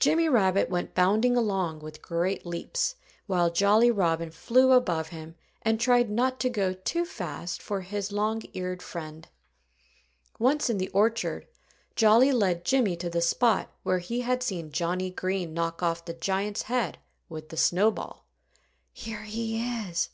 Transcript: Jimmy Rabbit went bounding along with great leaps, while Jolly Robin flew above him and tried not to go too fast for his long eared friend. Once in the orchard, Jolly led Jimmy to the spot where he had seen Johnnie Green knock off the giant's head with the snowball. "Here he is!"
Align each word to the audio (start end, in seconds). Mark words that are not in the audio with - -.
Jimmy 0.00 0.30
Rabbit 0.30 0.70
went 0.70 0.94
bounding 0.94 1.36
along 1.36 1.80
with 1.80 2.00
great 2.00 2.46
leaps, 2.46 2.94
while 3.26 3.50
Jolly 3.52 3.90
Robin 3.90 4.30
flew 4.30 4.72
above 4.72 5.08
him 5.08 5.34
and 5.60 5.78
tried 5.78 6.08
not 6.08 6.40
to 6.40 6.48
go 6.48 6.72
too 6.72 7.04
fast 7.04 7.60
for 7.60 7.82
his 7.82 8.10
long 8.12 8.40
eared 8.54 8.80
friend. 8.80 9.28
Once 10.38 10.70
in 10.70 10.78
the 10.78 10.88
orchard, 10.88 11.46
Jolly 11.96 12.32
led 12.32 12.64
Jimmy 12.64 12.96
to 12.96 13.10
the 13.10 13.20
spot 13.20 13.70
where 13.82 13.98
he 13.98 14.20
had 14.22 14.42
seen 14.42 14.72
Johnnie 14.72 15.10
Green 15.10 15.52
knock 15.52 15.82
off 15.82 16.06
the 16.06 16.14
giant's 16.14 16.62
head 16.62 16.96
with 17.28 17.50
the 17.50 17.58
snowball. 17.58 18.24
"Here 18.90 19.24
he 19.24 19.60
is!" 19.86 20.08